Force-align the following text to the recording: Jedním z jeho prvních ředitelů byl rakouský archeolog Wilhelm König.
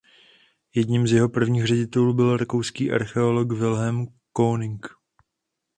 Jedním 0.75 1.07
z 1.07 1.11
jeho 1.11 1.29
prvních 1.29 1.65
ředitelů 1.65 2.13
byl 2.13 2.37
rakouský 2.37 2.91
archeolog 2.91 3.51
Wilhelm 3.51 4.07
König. 4.33 4.87